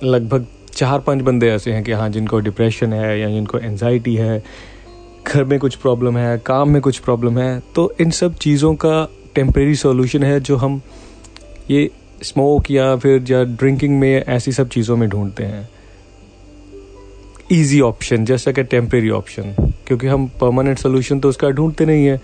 लगभग 0.03 0.45
चार 0.73 0.99
पाँच 0.99 1.21
बंदे 1.21 1.49
ऐसे 1.49 1.71
हैं 1.71 1.83
कि 1.83 1.91
हाँ 1.91 2.09
जिनको 2.09 2.39
डिप्रेशन 2.39 2.93
है 2.93 3.19
या 3.19 3.29
जिनको 3.29 3.57
एनजाइटी 3.59 4.15
है, 4.15 4.43
घर 5.27 5.43
में 5.43 5.57
कुछ 5.59 5.75
प्रॉब्लम 5.75 6.17
है, 6.17 6.37
काम 6.37 6.69
में 6.69 6.81
कुछ 6.81 6.99
प्रॉब्लम 6.99 7.39
है 7.39 7.59
तो 7.75 7.91
इन 8.01 8.11
सब 8.11 8.35
चीज़ों 8.37 8.73
का 8.75 9.07
टेम्प्रेरी 9.35 9.75
सॉल्यूशन 9.75 10.23
है 10.23 10.39
जो 10.39 10.55
हम 10.57 10.81
ये 11.71 11.89
स्मोक 12.23 12.71
या 12.71 12.95
फिर 12.95 13.25
या 13.31 13.43
ड्रिंकिंग 13.43 13.99
में 13.99 14.23
ऐसी 14.23 14.51
सब 14.51 14.69
चीज़ों 14.69 14.97
में 14.97 15.07
ढूंढते 15.09 15.43
हैं। 15.43 15.67
ईजी 17.51 17.79
ऑप्शन 17.81 18.25
जैसा 18.25 18.51
कि 18.51 18.63
टेम्प्रेरी 18.63 19.09
ऑप्शन 19.09 19.53
क्योंकि 19.87 20.07
हम 20.07 20.27
परमानेंट 20.41 20.77
सोल्यूशन 20.77 21.19
तो 21.19 21.29
उसका 21.29 21.49
ढूंढते 21.49 21.85
नहीं 21.85 22.05
है। 22.05 22.17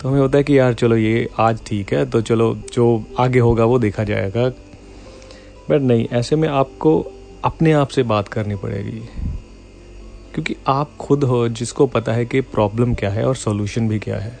तो 0.00 0.08
हमें 0.08 0.20
होता 0.20 0.38
है 0.38 0.44
कि 0.44 0.58
यार 0.58 0.74
चलो 0.74 0.96
ये 0.96 1.28
आज 1.38 1.60
ठीक 1.66 1.92
है 1.92 2.04
तो 2.10 2.20
चलो 2.20 2.54
जो 2.72 3.04
आगे 3.18 3.38
होगा 3.38 3.64
वो 3.64 3.78
देखा 3.78 4.04
जाएगा। 4.04 4.48
बट 5.70 5.80
नहीं, 5.80 6.08
ऐसे 6.12 6.36
में 6.36 6.48
आपको 6.48 7.12
अपने 7.44 7.72
आप 7.72 7.88
से 7.88 8.02
बात 8.02 8.28
करनी 8.28 8.56
पड़ेगी। 8.56 9.00
क्योंकि 10.34 10.56
आप 10.66 10.96
खुद 11.00 11.24
हो 11.24 11.48
जिसको 11.48 11.86
पता 11.86 12.12
है 12.12 12.24
कि 12.26 12.40
प्रॉब्लम 12.40 12.94
क्या 12.94 13.10
है 13.10 13.24
और 13.24 13.36
सॉल्यूशन 13.36 13.88
भी 13.88 13.98
क्या 13.98 14.18
है। 14.18 14.38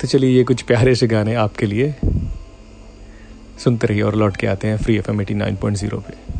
तो 0.00 0.08
चलिए 0.08 0.30
ये 0.30 0.44
कुछ 0.44 0.62
प्यारे 0.62 0.94
से 0.94 1.06
गाने 1.06 1.34
आपके 1.34 1.66
लिए। 1.66 1.94
सुनते 3.58 3.86
रहिए 3.86 4.02
और 4.02 4.14
लौट 4.14 4.36
के 4.36 4.46
आते 4.46 4.68
हैं 4.68 4.76
free 4.76 4.96
F 4.96 5.10
M 5.10 5.20
at 5.20 5.34
nine 5.34 5.56
point 5.56 5.76
zero 5.78 5.98
पे। 6.08 6.31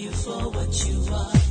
you 0.00 0.10
for 0.12 0.48
what 0.50 0.88
you 0.88 1.14
are. 1.14 1.49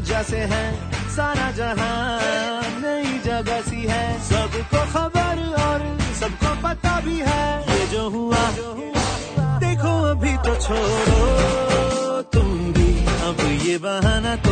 जैसे 0.00 0.38
है। 0.38 0.90
सारा 1.10 1.50
जहाँ 1.50 2.20
नई 2.80 3.18
जगह 3.18 3.60
सी 3.60 3.82
है। 3.88 4.20
सबको 4.20 4.84
खबर 4.92 5.42
और 5.62 5.80
सबको 6.20 6.54
पता 6.62 7.00
भी 7.00 7.18
है। 7.18 7.46
ये 7.72 7.86
जो 7.86 8.08
हुआ, 8.10 8.42
देखो 9.58 9.92
अभी 10.04 10.36
तो 10.36 10.54
छोड़ो। 10.60 12.22
तुम 12.22 12.72
भी 12.72 12.90
अब 13.26 13.60
ये 13.66 13.78
बहाना 13.78 14.36
तो 14.36 14.51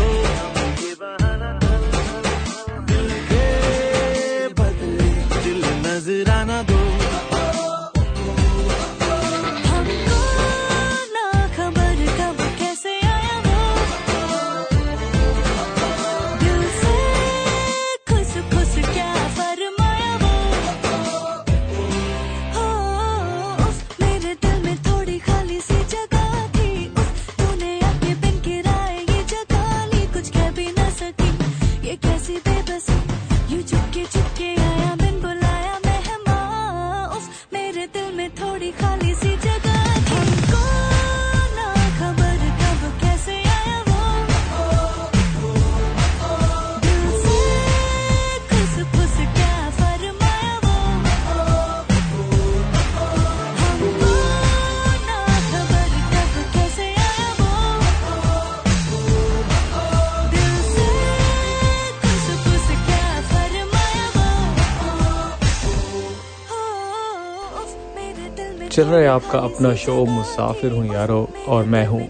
चल 68.72 68.82
रहा 68.82 68.98
है 68.98 69.06
आपका 69.06 69.38
अपना 69.38 69.74
शो 69.74 70.04
मुसाफिर 70.04 70.72
हूँ 70.72 70.94
यारो 70.94 71.28
और 71.48 71.64
मैं 71.64 71.86
हूँ 71.86 72.08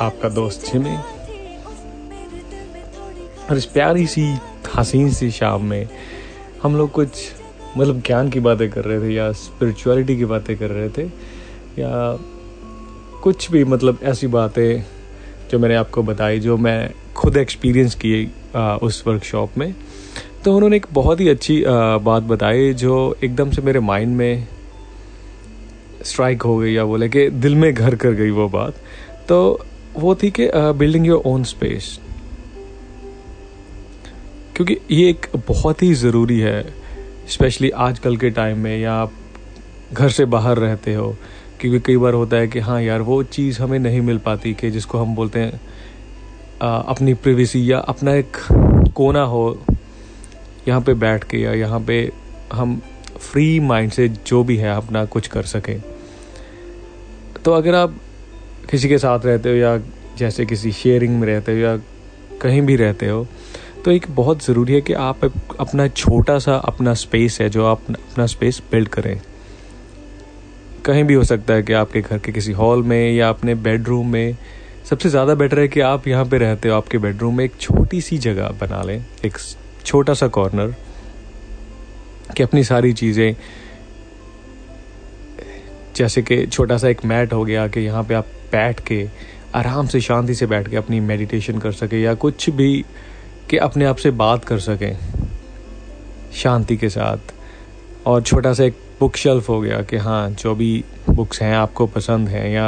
आपका 0.00 0.28
दोस्त 0.28 0.72
जिमी 0.72 0.96
और 3.50 3.56
इस 3.56 3.64
प्यारी 3.64 4.06
सी 4.06 4.38
हसीन 4.76 5.10
सी 5.12 5.30
शाम 5.30 5.64
में 5.64 5.88
हम 6.62 6.76
लोग 6.76 6.90
कुछ 6.90 7.08
मतलब 7.76 8.02
ज्ञान 8.06 8.28
की 8.28 8.40
बातें 8.40 8.70
कर 8.70 8.84
रहे 8.84 9.00
थे 9.00 9.14
या 9.14 9.32
स्पिरिचुअलिटी 9.32 10.16
की 10.16 10.24
बातें 10.24 10.58
कर 10.58 10.70
रहे 10.70 10.88
थे 10.88 11.02
या 11.78 12.18
कुछ 13.22 13.50
भी 13.50 13.64
मतलब 13.64 13.98
ऐसी 14.02 14.26
बातें 14.26 14.84
जो 15.50 15.58
मैंने 15.58 15.74
आपको 15.74 16.02
बताई 16.02 16.40
जो 16.40 16.56
मैं 16.56 16.90
खुद 17.16 17.36
एक्सपीरियंस 17.36 17.94
किए 17.94 18.30
उस 18.82 19.04
वर्कशॉप 19.06 19.50
में। 19.58 19.74
तो 20.44 20.54
उन्होंने 20.54 20.76
एक 20.76 20.86
बहुत 20.92 21.20
ही 21.20 21.28
अच्छी 21.28 21.64
आ, 21.64 21.98
बात 21.98 22.22
बताई 22.22 22.74
जो 22.74 23.16
एकदम 23.24 23.50
से 23.50 23.62
मेरे 23.62 23.80
माइंड 23.80 24.16
में 24.16 24.48
स्ट्राइक 26.04 26.42
हो 26.42 26.56
गई 26.58 26.72
या 26.72 26.84
बोले 26.84 27.08
कि 27.08 27.28
दिल 27.30 27.54
में 27.54 27.72
घर 27.74 27.94
कर 27.94 28.12
गई 28.12 28.30
वो 28.30 28.48
बात 28.48 28.74
तो 29.28 29.38
वो 29.94 30.14
थी 30.14 30.30
कि 30.30 30.50
बिल्डिंग 30.54 31.06
योर 31.06 31.22
ओन 31.26 31.44
स्पेस 31.44 31.98
क्योंकि 34.56 34.76
ये 34.90 35.08
एक 35.10 35.26
बहुत 35.48 35.82
ही 35.82 35.92
ज़रूरी 35.94 36.38
है 36.40 36.62
स्पेशली 37.28 37.70
आजकल 37.80 38.16
के 38.16 38.30
टाइम 38.30 38.58
में 38.58 38.78
या 38.78 38.92
आप 38.92 39.12
घर 39.92 40.08
से 40.08 40.24
बाहर 40.24 40.58
रहते 40.58 40.94
हो 40.94 41.16
क्योंकि 41.60 41.80
कई 41.80 41.96
बार 41.96 42.14
होता 42.14 42.36
है 42.36 42.48
कि 42.48 42.58
हाँ 42.58 42.80
यार 42.82 43.02
वो 43.02 43.22
चीज़ 43.22 43.60
हमें 43.62 43.78
नहीं 43.78 44.00
मिल 44.00 44.18
पाती 44.18 44.54
कि 44.54 44.70
जिसको 44.70 44.98
हम 44.98 45.14
बोलते 45.14 45.40
हैं 45.40 45.60
आ, 46.62 46.76
अपनी 46.76 47.14
प्रिवेसी 47.14 47.70
या 47.72 47.78
अपना 47.78 48.14
एक 48.14 48.36
कोना 48.94 49.22
हो 49.22 49.44
यहाँ 50.68 50.80
पे 50.80 50.94
बैठ 50.94 51.24
के 51.24 51.38
या 51.38 51.52
यहाँ 51.52 51.80
पे 51.80 52.00
हम 52.52 52.80
फ्री 53.20 53.58
माइंड 53.60 53.90
से 53.92 54.08
जो 54.08 54.42
भी 54.44 54.56
है, 54.56 54.74
अपना 54.76 55.04
कुछ 55.06 55.26
कर 55.28 55.42
सकें। 55.44 55.80
तो 57.44 57.52
अगर 57.52 57.74
आप 57.74 57.94
किसी 58.70 58.88
के 58.88 58.98
साथ 58.98 59.26
रहते 59.26 59.48
हो 59.48 59.56
या 59.56 59.76
जैसे 60.18 60.46
किसी 60.46 60.72
शेयरिंग 60.72 61.18
में 61.20 61.26
रहते 61.26 61.52
हो 61.52 61.58
या 61.58 61.76
कहीं 62.42 62.60
भी 62.62 62.76
रहते 62.76 63.08
हो 63.08 63.26
तो 63.84 63.90
एक 63.90 64.06
बहुत 64.10 64.44
ज़रूरी 64.44 64.74
है 64.74 64.80
कि 64.80 64.92
आप 64.92 65.24
अपना 65.60 65.86
छोटा 65.88 66.38
सा 66.38 66.54
अपना 66.66 66.94
स्पेस 66.96 67.40
है 67.40 67.48
जो 67.48 67.64
आप 67.66 67.82
अपना 67.90 68.26
स्पेस 68.26 68.60
बिल्ड 68.72 68.88
करें। 68.88 69.20
कहीं 70.84 71.04
भी 71.04 71.14
हो 71.14 71.24
सकता 71.24 71.54
है 71.54 71.62
कि 71.62 71.72
आपके 71.72 72.00
घर 72.00 72.18
के 72.18 72.32
किसी 72.32 72.52
हॉल 72.52 72.82
में 72.82 73.12
या 73.12 73.28
अपने 73.28 73.54
बेडरूम 73.56 74.12
में, 74.12 74.36
सबसे 74.90 75.08
ज़्यादा 75.08 75.34
बेटर 75.34 75.60
है 75.60 75.68
कि 75.68 75.80
आप 75.82 76.08
यहाँ 76.08 76.24
पे 76.24 76.38
रहते 76.38 76.68
हो, 76.68 76.74
आपके 76.74 76.98
बेडरूम 76.98 77.36
में 77.36 77.44
एक 77.44 77.56
छोटी 77.60 78.00
सी 78.00 78.18
जगह 78.18 78.48
बना 78.60 78.82
लें, 78.82 79.04
एक 79.24 79.38
छोटा 79.84 80.14
सा 80.14 80.28
कॉर्नर 80.28 80.74
कि 82.36 82.42
अपनी 82.42 82.64
सारी 82.64 82.92
चीज़ें, 82.92 83.34
जैसे 85.96 86.22
कि 86.22 86.46
छोटा 86.46 86.76
सा 86.78 86.88
एक 86.88 87.04
मैट 87.04 87.32
हो 87.32 87.44
गया 87.44 87.66
कि 87.68 87.80
यहाँ 87.80 88.02
पे 88.04 88.14
आप 88.14 88.26
बैठ 88.52 88.80
के 88.80 89.06
आराम 89.54 89.86
से 89.86 90.00
शांति 90.00 90.34
से 90.34 90.46
बैठ 90.46 90.68
के 90.68 90.76
अपनी 90.76 91.00
मेडिटेशन 91.00 91.58
कर 91.58 91.72
सकें 91.72 91.98
या 91.98 92.14
कुछ 92.14 92.48
भी 92.50 92.84
कि 93.50 93.56
अपने 93.56 93.84
आप 93.84 93.96
से 93.96 94.10
बात 94.10 94.44
कर 94.44 94.58
सकें 94.58 94.96
शांति 96.34 96.76
के 96.76 96.88
साथ। 96.88 97.32
और 98.06 98.22
छोटा 98.22 98.52
सा 98.52 98.64
एक 98.64 98.76
बुक 99.00 99.16
शेल्फ 99.16 99.48
हो 99.48 99.60
गया 99.60 99.80
कि 99.82 99.96
हाँ 99.96 100.30
जो 100.30 100.54
भी 100.54 100.84
बुक्स 101.10 101.42
हैं, 101.42 101.54
आपको 101.54 101.86
पसंद 101.86 102.28
हैं 102.28 102.48
या 102.50 102.66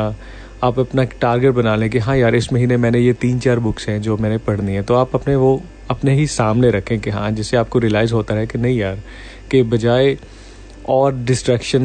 आप 0.65 0.79
अपना 0.79 1.05
टारगेट 1.21 1.55
बना 1.55 1.75
लें 1.77 1.89
कि 1.91 1.99
हाँ 1.99 2.17
यार, 2.17 2.35
इस 2.35 2.53
महीने 2.53 2.77
मैंने 2.77 2.99
ये 2.99 3.13
तीन 3.13 3.39
चार 3.39 3.59
बुक्स 3.59 3.89
हैं 3.89 4.01
जो 4.03 4.17
मैंने 4.17 4.39
पढ़नी 4.39 4.75
है। 4.75 4.83
तो 4.83 4.95
आप 4.95 5.15
अपने 5.15 5.37
वो, 5.37 5.63
अपने 5.91 6.15
ही 6.15 6.27
सामने 6.27 6.71
रखें 6.71 6.99
कि 7.01 7.11
हाँ 7.11 7.31
जिससे 7.31 7.57
आपको 7.57 7.79
रियलाइज़ 7.79 8.13
होता 8.13 8.35
है 8.35 8.47
कि 8.47 8.59
नहीं 8.59 8.79
यार 8.79 8.99
कि 9.51 9.63
बजाय 9.65 10.17
और 10.89 11.15
डिस्ट्रैक्शन 11.25 11.83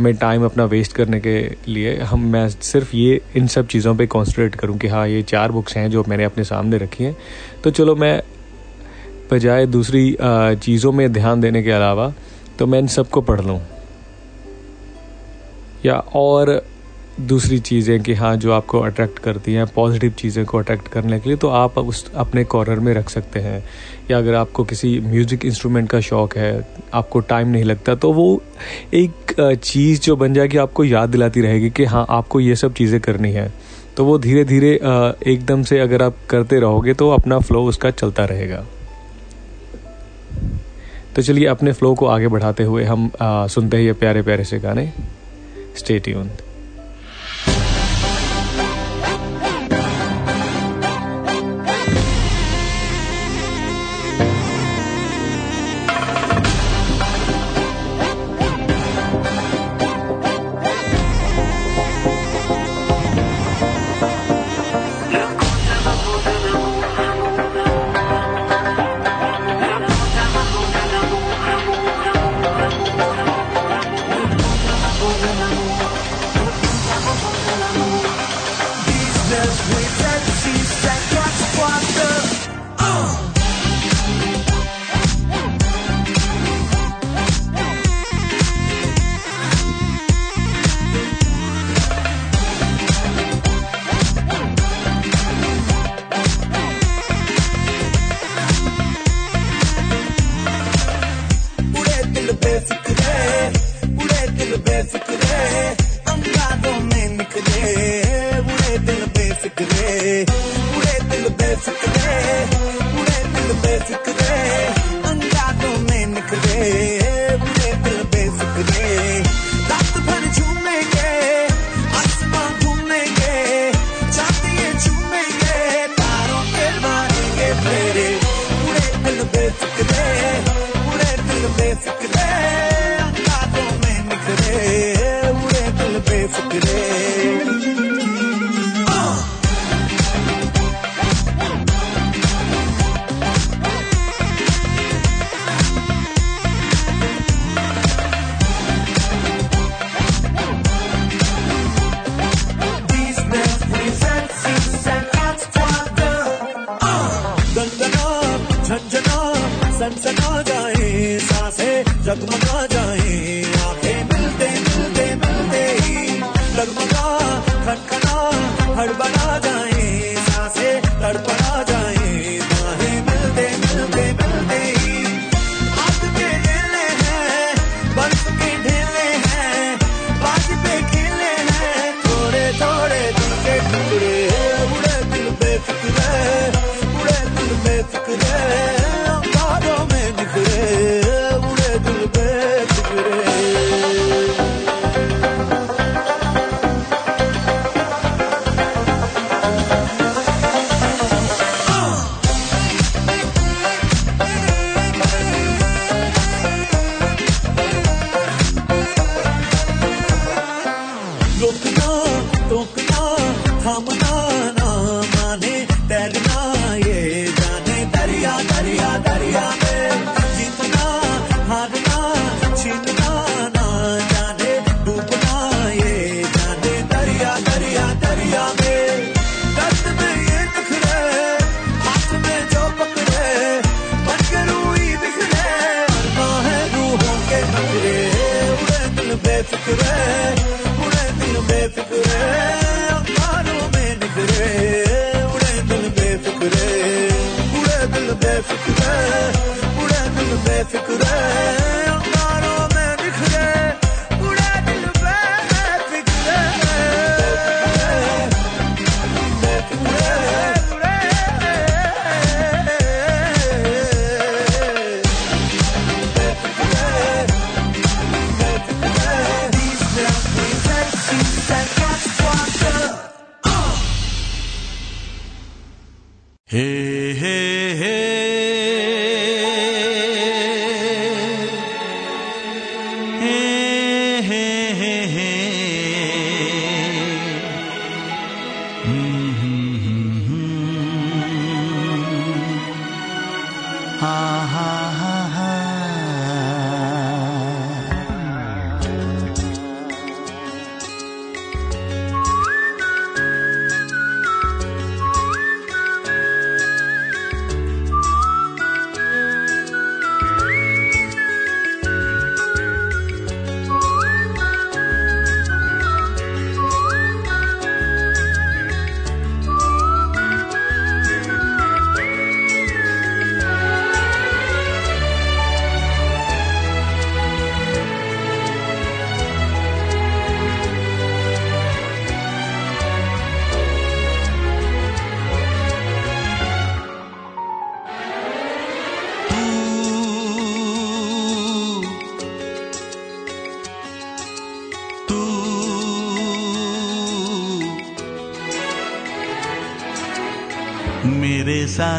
में 0.00 0.14
टाइम 0.16 0.44
अपना 0.44 0.64
वेस्ट 0.64 0.92
करने 0.92 1.20
के 1.20 1.38
लिए 1.68 1.96
हम, 1.96 2.24
मैं 2.26 2.48
सिर्फ़ 2.48 2.96
ये, 2.96 3.20
इन 3.36 3.46
सब 3.46 3.66
चीज़ों 3.66 3.94
पे 3.96 4.06
कॉन्सनट्रेट 4.06 4.54
करूँ 4.54 4.76
कि 4.78 4.88
हाँ 4.88 5.06
ये 5.08 5.22
चार 5.22 5.52
बुक्स 5.52 5.76
हैं 5.76 5.88
जो 5.90 6.04
मैंने 6.08 6.24
अपने 6.24 6.44
सामने 6.44 6.78
रखी 6.78 7.04
हैं। 7.04 7.16
तो 7.64 7.70
चलो 7.70 7.94
मैं, 7.96 8.22
बजाय 9.32 9.66
दूसरी 9.66 10.16
चीज़ों 10.22 10.92
में 10.92 11.12
ध्यान 11.12 11.40
देने 11.40 11.62
के 11.62 11.70
अलावा 11.70 12.12
तो 12.58 12.66
मैं 12.66 12.78
इन 12.78 12.86
सबको 12.88 13.20
पढ़ 13.20 13.40
लूँ। 13.40 13.60
या, 15.84 15.94
और 15.96 16.62
दूसरी 17.20 17.58
चीज़ें 17.58 18.02
कि 18.02 18.14
हाँ 18.14 18.36
जो 18.36 18.52
आपको 18.52 18.80
अट्रैक्ट 18.80 19.18
करती 19.18 19.52
हैं 19.54 19.66
पॉजिटिव 19.66 20.12
चीज़ें 20.18 20.44
को 20.46 20.58
अट्रैक्ट 20.58 20.88
करने 20.88 21.18
के 21.20 21.28
लिए 21.28 21.38
तो 21.38 21.48
आप 21.48 21.78
उस 21.78 22.04
अपने 22.14 22.44
कॉर्नर 22.44 22.80
में 22.80 22.92
रख 22.94 23.10
सकते 23.10 23.40
हैं। 23.40 23.62
या 24.10 24.18
अगर 24.18 24.34
आपको 24.34 24.64
किसी 24.64 24.98
म्यूज़िक 25.00 25.44
इंस्ट्रूमेंट 25.44 25.88
का 25.90 26.00
शौक़ 26.00 26.38
है 26.38 26.66
आपको 26.94 27.20
टाइम 27.20 27.48
नहीं 27.48 27.64
लगता 27.64 27.94
तो 27.94 28.12
वो 28.12 28.42
एक 28.94 29.34
चीज़ 29.62 30.00
जो 30.00 30.16
बन 30.16 30.34
जाएगी 30.34 30.58
आपको 30.58 30.84
याद 30.84 31.08
दिलाती 31.08 31.40
रहेगी 31.40 31.70
कि 31.70 31.84
हाँ 31.84 32.04
आपको 32.10 32.40
ये 32.40 32.56
सब 32.56 32.74
चीज़ें 32.74 33.00
करनी 33.00 33.32
है। 33.32 33.52
तो 33.96 34.04
वो 34.04 34.18
धीरे 34.18 34.44
धीरे 34.44 34.72
एकदम 35.26 35.62
से 35.62 35.78
अगर 35.80 36.02
आप 36.02 36.16
करते 36.30 36.60
रहोगे 36.60 36.94
तो 36.94 37.10
अपना 37.10 37.38
फ्लो 37.38 37.64
उसका 37.64 37.90
चलता 37.92 38.24
रहेगा। 38.24 38.64
तो 41.16 41.22
चलिए 41.22 41.46
अपने 41.46 41.72
फ्लो 41.72 41.94
को 41.94 42.06
आगे 42.06 42.28
बढ़ाते 42.28 42.64
हुए 42.64 42.84
हम 42.84 43.10
आ, 43.20 43.46
सुनते 43.46 43.76
हैं 43.76 43.84
ये 43.84 43.92
प्यारे 43.94 44.22
प्यारे 44.22 44.44
से 44.44 44.58
गाने। 44.58 44.92
स्टे 45.76 45.98
ट्यून्ड 45.98 46.49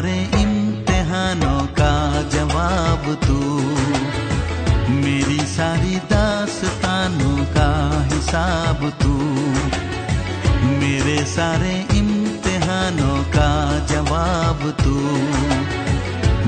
सारे 0.02 0.42
इम्तिहानों 0.42 1.66
का 1.66 2.22
जवाब 2.22 3.18
तू। 3.26 3.38
मेरी 4.92 5.38
सारी 5.38 5.96
दास्तानों 5.96 7.44
का 7.44 7.70
हिसाब 8.14 8.92
तू। 9.02 9.12
मेरे 10.66 11.24
सारे 11.24 11.86
इम्तिहानों 11.94 13.24
का 13.24 13.78
जवाब 13.86 14.74
तू। 14.84 14.96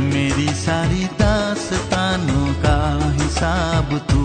मेरी 0.01 0.49
सारी 0.55 1.05
दास्तानों 1.05 2.55
का 2.55 3.13
हिसाब 3.13 3.99
तू। 3.99 4.25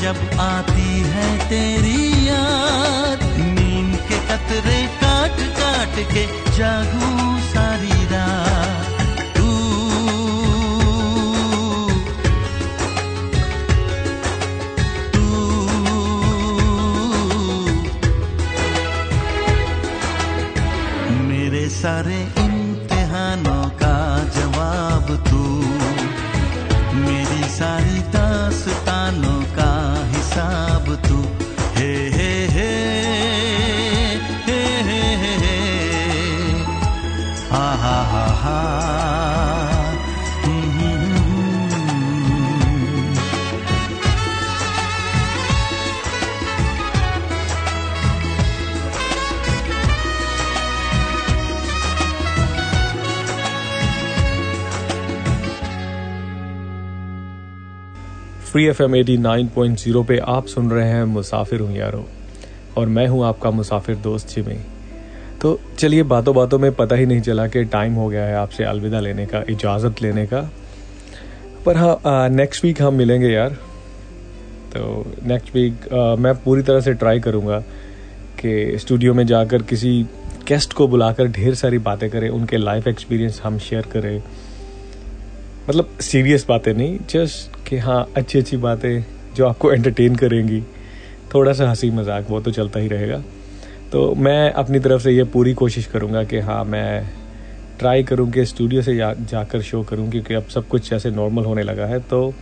जब 0.00 0.18
आती 0.40 1.00
है 1.14 1.26
तेरी 1.48 2.28
याद 2.28 3.24
नींद 3.38 3.96
के 4.08 4.18
कतरे 4.28 4.80
काट 5.02 5.40
काट 5.58 5.98
के 6.12 6.24
जागू 6.58 7.10
सारी 7.50 8.06
रात। 8.12 8.49
Free 58.60 58.68
F 58.68 58.82
M 58.82 58.94
at 58.96 59.16
nine 59.16 59.46
point 59.48 59.78
zero 59.78 60.02
पे 60.04 60.16
आप 60.28 60.46
सुन 60.46 60.70
रहे 60.70 60.88
हैं 60.88 61.04
मुसाफिर 61.04 61.60
हूँ 61.60 61.76
यारो, 61.76 62.04
और 62.78 62.86
मैं 62.86 63.06
हूँ 63.08 63.24
आपका 63.26 63.50
मुसाफिर 63.50 63.96
दोस्त 63.98 64.28
जिमी। 64.28 64.56
तो 65.40 65.58
चलिए 65.78 66.02
बातों 66.02 66.34
बातों 66.34 66.58
में 66.58 66.70
पता 66.74 66.96
ही 66.96 67.06
नहीं 67.06 67.20
चला 67.20 67.46
कि 67.46 67.62
टाइम 67.66 67.94
हो 67.94 68.08
गया 68.08 68.24
है 68.24 68.34
आपसे 68.36 68.64
अलविदा 68.64 69.00
लेने 69.00 69.26
का, 69.26 69.42
इजाज़त 69.50 70.02
लेने 70.02 70.26
का। 70.26 70.40
पर 71.66 71.76
हाँ 71.76 72.28
नेक्स्ट 72.30 72.64
वीक 72.64 72.82
हम 72.82 72.94
मिलेंगे 72.94 73.28
यार। 73.28 73.56
तो 74.74 75.04
नेक्स्ट 75.24 75.54
वीक 75.54 75.88
मैं 76.20 76.34
पूरी 76.44 76.62
तरह 76.62 76.80
से 76.80 76.94
ट्राई 76.94 77.20
करूँगा 77.20 77.58
कि 78.40 78.78
स्टूडियो 78.78 79.14
में 79.14 79.26
जाकर 79.26 79.62
किसी 79.64 80.02
गेस्ट 80.48 80.72
को 80.72 80.88
बुलाकर 80.88 81.28
ढेर 81.30 81.54
सारी 81.54 81.78
बातें 81.80 82.08
करें, 82.10 82.28
उनके 82.28 82.56
लाइफ 82.58 82.88
एक्सपीरियंस 82.88 83.40
हम 83.44 83.58
शेयर 83.60 83.86
करें। 83.92 84.22
मतलब 85.70 85.98
सीरियस 86.02 86.44
बातें 86.48 86.72
नहीं 86.74 86.98
जस्ट 87.10 87.56
कि 87.66 87.76
हाँ 87.78 88.04
अच्छी 88.16 88.38
अच्छी 88.38 88.56
बातें 88.58 89.04
जो 89.34 89.46
आपको 89.46 89.70
एंटरटेन 89.72 90.14
करेंगी। 90.16 90.60
थोड़ा 91.34 91.52
सा 91.52 91.68
हँसी 91.68 91.90
मज़ाक 91.90 92.30
वो 92.30 92.40
तो 92.40 92.50
चलता 92.50 92.80
ही 92.80 92.88
रहेगा। 92.88 93.22
तो 93.92 94.14
मैं 94.16 94.50
अपनी 94.52 94.78
तरफ़ 94.80 95.02
से 95.02 95.12
ये 95.12 95.24
पूरी 95.26 95.52
कोशिश 95.54 95.86
करूँगा 95.86 96.22
कि 96.24 96.38
हाँ 96.38 96.64
मैं 96.64 97.10
ट्राई 97.78 98.02
करूँ 98.02 98.30
कि 98.30 98.44
स्टूडियो 98.44 98.82
से 98.82 98.94
जा, 98.96 99.12
जाकर 99.12 99.62
शो 99.62 99.82
करूँ, 99.82 100.10
क्योंकि 100.10 100.34
अब 100.34 100.46
सब 100.46 100.66
कुछ 100.68 100.90
जैसे 100.90 101.10
नॉर्मल 101.10 101.44
होने 101.44 101.62
लगा 101.62 101.86
है 101.86 101.98
तो 102.00 102.32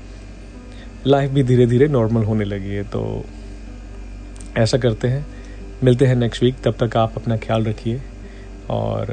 लाइफ 1.06 1.30
भी 1.30 1.42
धीरे 1.42 1.66
धीरे 1.66 1.88
नॉर्मल 1.88 2.24
होने 2.24 2.44
लगी 2.44 2.74
है 2.74 2.84
तो 2.84 3.02
ऐसा 4.56 4.78
करते 4.78 5.08
हैं। 5.08 5.26
मिलते 5.84 6.06
हैं 6.06 6.16
नेक्स्ट 6.16 6.42
वीक 6.42 6.62
तब 6.64 6.76
तक 6.80 6.96
आप 6.96 7.12
अपना 7.16 7.36
ख्याल 7.36 7.64
रखिए 7.64 8.00
और 8.70 9.12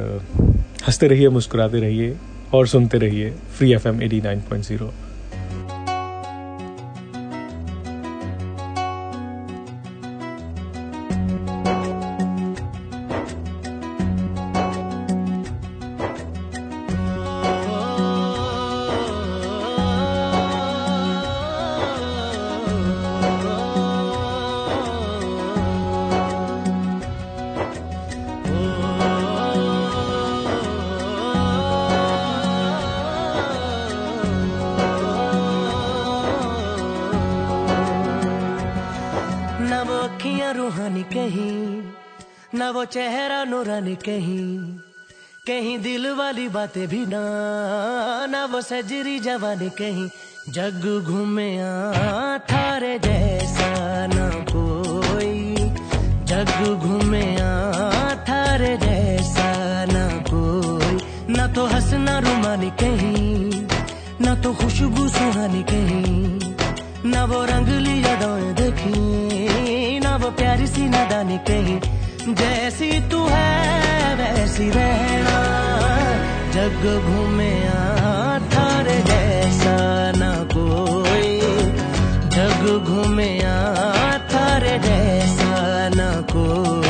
हँसते 0.88 1.07
रहिए, 1.07 1.30
मुस्कुराते 1.30 1.80
रहिए। 1.80 2.16
और 2.54 2.68
सुनते 2.68 2.98
रहिए 2.98 3.30
free 3.58 3.74
F 3.74 3.88
M 3.88 4.02
at 4.02 4.22
nine 4.22 4.39
point 4.39 4.66
zero. 4.66 4.91
सजरी 48.70 49.20
जवानी 49.20 49.70
कहीं 49.70 50.09
जग 50.49 51.03
घूमे 51.07 51.57
थारे 52.39 52.99
जैसा 52.99 53.70
ना 54.07 54.30
कोई। 54.30 55.55
जग 56.26 56.80
घूमे 56.82 57.36
थारे 58.30 58.78
जैसा 58.78 59.49
ना 59.86 60.07
कोई। 60.07 60.97
ना 61.34 61.47
तो 61.47 61.66
हंसना 61.66 62.18
रुमानी 62.20 62.70
कहीं, 62.70 63.68
ना 64.22 64.36
तो 64.36 64.53
खुशबू 64.53 65.07
सुहानी 65.09 65.63
कहीं। 65.63 66.55
ना 67.11 67.26
वो 67.26 67.45
रंगली 67.45 68.03
यादें 68.05 68.55
देखी, 68.55 69.99
ना 69.99 70.16
वो 70.16 70.32
प्यारी 70.32 70.68
सी 70.68 70.89
नादानी 70.89 71.38
कहीं। 71.38 71.80
जैसी 72.36 72.99
तू 73.09 73.26
है, 73.26 74.16
वैसी 74.16 74.70
रहना। 74.70 75.66
जग 76.51 77.01
घूमे 77.05 77.53
जग 82.66 82.88
घूमे 82.89 83.30
थारे 84.32 84.78
जैसा 84.86 85.57
ना 85.95 86.09
कोई। 86.34 86.85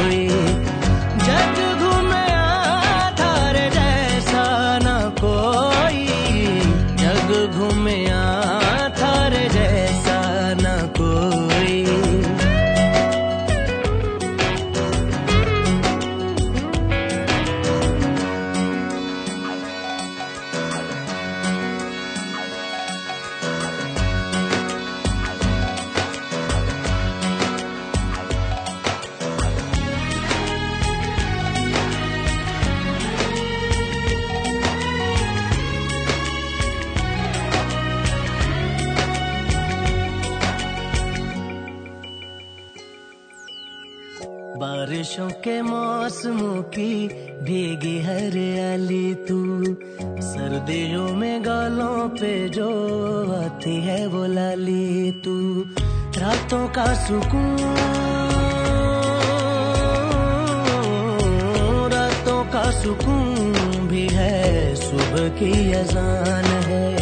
की 46.80 47.08
भीगी 47.44 48.02
हरियाली 48.02 49.14
तू। 49.14 49.64
सर्दियों 50.22 51.16
में 51.16 51.46
गालों 51.46 52.10
पे 52.10 52.50
जो 52.50 52.68
आती 53.46 53.76
है 53.76 54.08
वो 54.08 54.26
लाली 54.26 55.12
तू। 55.12 55.66
रातों 56.20 56.68
का 56.68 56.94
सुकून, 56.94 57.76
रातों 61.94 62.44
का 62.44 62.72
सुकून 62.72 63.54
भी 63.88 64.08
है। 64.08 64.76
सुबह 64.76 65.30
की 65.30 65.74
अजान 65.74 66.46
है। 66.46 66.98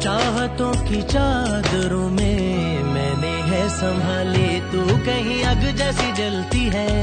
चाहतों 0.00 0.72
की 0.72 1.02
चादरों 1.02 2.10
में 2.10 2.82
मैंने 2.84 3.36
है 3.50 3.68
संभाली। 3.68 4.60
तू 4.60 5.04
कहीं 5.04 5.44
अग 5.44 5.76
जैसी 5.76 6.12
जलती 6.12 6.64
है। 6.74 6.96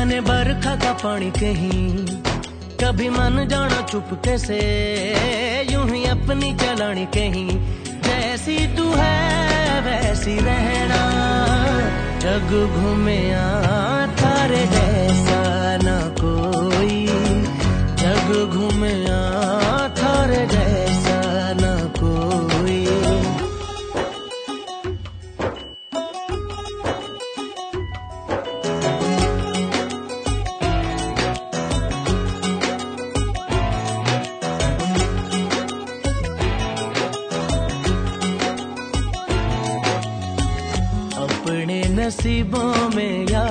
बने 0.00 0.20
बरखा 0.20 0.76
का 0.76 0.92
पानी 0.92 1.30
कहीं। 1.30 2.06
कभी 2.80 3.08
मन 3.08 3.46
जाना 3.50 3.82
चुपके 3.82 4.38
से, 4.38 4.58
यूँ 5.72 5.90
ही 5.90 6.04
अपनी 6.04 6.54
चलानी 6.54 7.06
कहीं। 7.06 7.48
जैसी 8.00 8.76
तू 8.76 8.92
है, 8.96 9.80
वैसी 9.80 10.36
रहना। 10.36 11.02
जग 12.18 12.76
घूमे 12.76 13.30
थारे 14.22 14.66
जैसा 14.66 15.76
ना 15.76 16.14
कोई। 16.24 17.06
जग 18.00 18.50
घूमे 18.54 18.94
नसीबों 42.10 42.96
में 42.96 43.26
या 43.28 43.42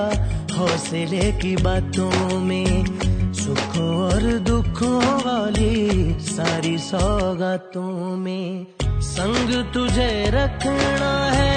हौसले 0.57 1.31
की 1.31 1.55
बातों 1.55 2.39
में, 2.39 2.85
सुखों 3.33 3.87
और 3.95 4.21
दुखों 4.21 4.99
वाली 5.01 6.19
सारी 6.19 6.77
सौगातों 6.77 8.17
में 8.17 8.67
संग 8.83 9.63
तुझे 9.73 10.25
रखना 10.27 11.13
है। 11.31 11.55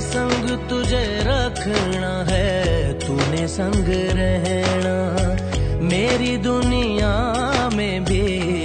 संग 0.00 0.48
तुझे 0.70 1.20
रखना 1.20 2.32
है, 2.32 2.92
तूने 2.98 3.48
संग 3.48 3.86
रहना। 4.16 4.96
मेरी 5.86 6.36
दुनिया 6.36 7.14
में 7.74 8.04
भी 8.04 8.24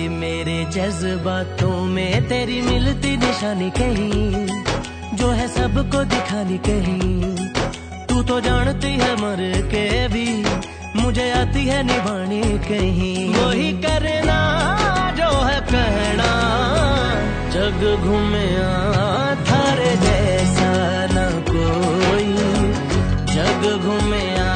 मेरे 0.09 0.65
जज्बातों 0.71 1.85
में 1.85 2.27
तेरी 2.27 2.61
मिलती 2.61 3.17
निशानी 3.17 3.69
कहीं। 3.69 4.60
जो 5.21 5.29
है 5.29 5.47
सबको 5.47 6.03
दिखानी 6.03 6.57
कहीं। 6.57 7.35
तू 8.05 8.21
तो 8.23 8.39
जानती 8.39 8.91
है 8.91 9.09
मर 9.15 9.41
के 9.71 10.07
भी, 10.07 10.25
मुझे 10.95 11.29
आती 11.31 11.65
है 11.65 11.83
निभानी 11.83 12.41
कहीं। 12.41 13.35
वही 13.35 13.71
करना 13.83 14.39
जो 15.19 15.29
है 15.41 15.59
कहना 15.61 16.31
जग 17.53 17.83
घूमे 18.03 18.47
थारे 19.45 19.91
जैसा 19.97 20.71
न 21.11 21.29
कोई। 21.49 22.33
जग 23.35 23.61
घूमया 23.85 24.49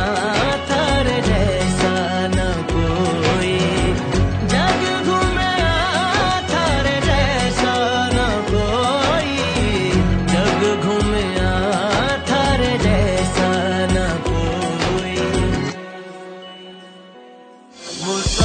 मुसाफिर 18.03 18.44